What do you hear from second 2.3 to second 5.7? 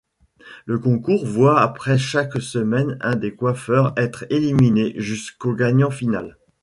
semaine un des coiffeurs être éliminé jusqu'au